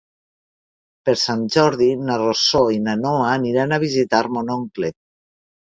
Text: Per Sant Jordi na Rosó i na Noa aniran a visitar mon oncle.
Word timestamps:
Per 1.09 1.13
Sant 1.23 1.43
Jordi 1.57 1.89
na 2.07 2.17
Rosó 2.23 2.63
i 2.79 2.81
na 2.87 2.97
Noa 3.05 3.29
aniran 3.35 3.71
a 3.71 3.81
visitar 3.87 4.27
mon 4.39 4.53
oncle. 4.57 4.95